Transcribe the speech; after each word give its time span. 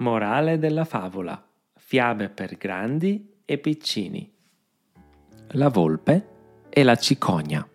Morale 0.00 0.58
della 0.58 0.86
favola. 0.86 1.46
Fiabe 1.76 2.30
per 2.30 2.56
grandi 2.56 3.42
e 3.44 3.58
piccini. 3.58 4.32
La 5.48 5.68
volpe 5.68 6.28
e 6.70 6.82
la 6.84 6.96
cicogna. 6.96 7.68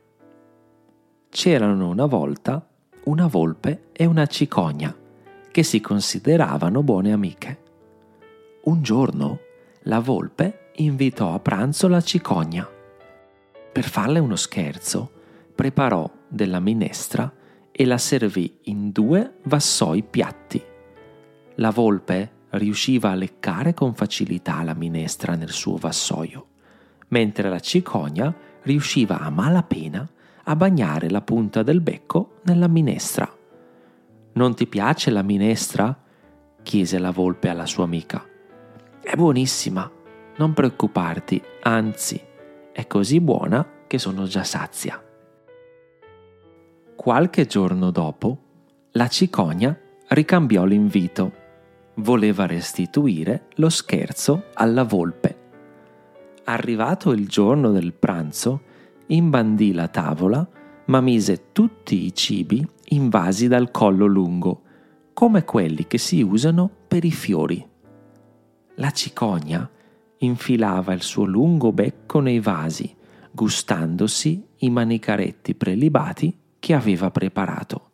C'erano 1.30 1.88
una 1.88 2.08
volta 2.08 2.68
una 3.04 3.28
volpe 3.28 3.90
e 3.92 4.06
una 4.06 4.26
cicogna 4.26 4.96
che 5.52 5.62
si 5.62 5.80
consideravano 5.80 6.82
buone 6.82 7.12
amiche. 7.12 7.62
Un 8.64 8.82
giorno 8.82 9.40
la 9.82 10.00
volpe 10.00 10.72
invitò 10.78 11.32
a 11.32 11.40
pranzo 11.40 11.88
la 11.88 12.02
cicogna. 12.02 12.68
Per 13.72 13.84
farle 13.84 14.18
uno 14.18 14.36
scherzo, 14.36 15.12
preparò 15.54 16.10
della 16.28 16.60
minestra 16.60 17.32
e 17.72 17.86
la 17.86 18.00
servì 18.00 18.62
in 18.64 18.90
due 18.90 19.36
vassoi 19.44 20.02
piatti. 20.02 20.74
La 21.56 21.72
volpe 21.72 22.32
riusciva 22.52 23.12
a 23.12 23.16
leccare 23.16 23.74
con 23.74 23.94
facilità 23.94 24.62
la 24.64 24.74
minestra 24.74 25.36
nel 25.36 25.52
suo 25.52 25.78
vassoio, 25.78 26.48
mentre 27.10 27.50
la 27.50 27.60
cicogna 27.60 28.34
riusciva 28.64 29.20
a 29.20 29.30
malapena 29.30 30.08
a 30.44 30.56
bagnare 30.56 31.10
la 31.10 31.22
punta 31.22 31.64
del 31.64 31.82
becco 31.82 32.40
nella 32.44 32.68
minestra. 32.68 33.32
Non 34.34 34.54
ti 34.54 34.68
piace 34.68 35.12
la 35.12 35.22
minestra? 35.22 35.98
chiese 36.62 36.98
la 36.98 37.12
volpe 37.12 37.48
alla 37.48 37.66
sua 37.66 37.84
amica. 37.84 38.24
È 39.02 39.16
buonissima, 39.16 39.90
non 40.38 40.54
preoccuparti, 40.54 41.42
anzi, 41.62 42.20
è 42.72 42.88
così 42.88 43.22
buona 43.22 43.66
che 43.88 43.98
sono 44.00 44.26
già 44.26 44.44
sazia. 44.44 45.02
Qualche 46.96 47.46
giorno 47.46 47.92
dopo, 47.92 48.40
la 48.92 49.08
cicogna 49.08 49.80
ricambiò 50.08 50.66
l'invito. 50.66 51.44
Voleva 51.96 52.46
restituire 52.46 53.48
lo 53.56 53.70
scherzo 53.70 54.48
alla 54.54 54.84
volpe. 54.84 55.44
Arrivato 56.44 57.12
il 57.12 57.28
giorno 57.28 57.72
del 57.72 57.94
pranzo, 57.94 58.62
imbandì 59.08 59.72
la 59.74 59.88
tavola, 59.88 60.48
ma 60.86 61.02
mise 61.02 61.52
tutti 61.52 62.06
i 62.06 62.14
cibi 62.14 62.68
invasi 62.90 63.48
dal 63.48 63.72
collo 63.72 64.06
lungo, 64.06 64.62
come 65.14 65.46
quelli 65.46 65.88
che 65.88 65.98
si 65.98 66.22
usano 66.22 66.70
per 66.88 67.06
i 67.06 67.12
fiori. 67.12 67.66
La 68.76 68.92
cicogna 68.92 69.70
infilava 70.18 70.92
il 70.94 71.02
suo 71.02 71.24
lungo 71.24 71.72
becco 71.72 72.20
nei 72.20 72.42
vasi, 72.42 72.94
gustandosi 73.32 74.46
i 74.58 74.70
manicaretti 74.70 75.56
prelibati 75.56 76.38
che 76.60 76.74
aveva 76.74 77.10
preparato. 77.10 77.92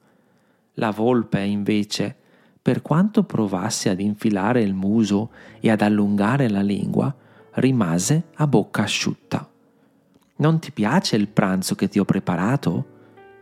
La 0.76 0.92
volpe, 0.92 1.42
invece, 1.42 2.16
per 2.62 2.81
quanto 2.81 3.23
provasse 3.23 3.90
ad 3.90 4.00
infilare 4.00 4.62
il 4.62 4.73
muso 4.73 5.31
e 5.59 5.72
ad 5.72 5.81
allungare 5.81 6.50
la 6.50 6.62
lingua, 6.62 7.14
rimase 7.54 8.28
a 8.36 8.48
bocca 8.48 8.84
asciutta. 8.84 9.50
Non 10.38 10.59
ti 10.59 10.72
piace 10.72 11.16
il 11.16 11.28
pranzo 11.28 11.76
che 11.76 11.88
ti 11.88 12.00
ho 12.00 12.06
preparato? 12.06 12.86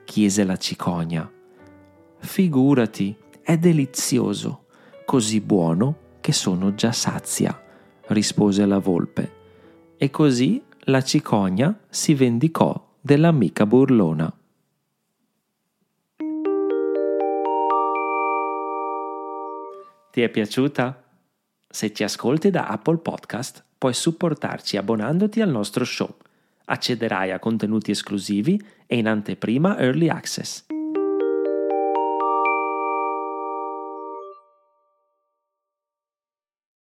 chiese 0.06 0.44
la 0.44 0.58
cicogna. 0.58 1.30
Figurati, 2.18 3.16
è 3.42 3.58
delizioso, 3.58 4.66
così 5.06 5.40
buono 5.40 5.96
che 6.20 6.32
sono 6.32 6.74
già 6.74 6.92
sazia, 6.92 7.58
rispose 8.08 8.66
la 8.66 8.80
volpe. 8.80 9.38
E 9.98 10.10
così 10.10 10.62
la 10.86 11.04
cicogna 11.04 11.78
si 11.90 12.14
vendicò 12.14 12.88
dell'amica 13.00 13.66
burlona. 13.66 14.34
Ti 20.12 20.22
è 20.22 20.30
piaciuta? 20.30 21.04
Se 21.68 21.94
ci 21.94 22.04
ascolti 22.04 22.50
da 22.50 22.68
Apple 22.68 22.98
Podcast, 22.98 23.64
puoi 23.78 23.94
supportarci 23.94 24.78
abbonandoti 24.78 25.42
al 25.42 25.50
nostro 25.50 25.84
show 25.84 26.16
accederai 26.70 27.32
a 27.32 27.40
contenuti 27.40 27.92
esclusivi 27.92 28.62
e 28.86 28.98
in 28.98 29.08
anteprima 29.08 29.78
Early 29.78 30.08
Access. 30.08 30.69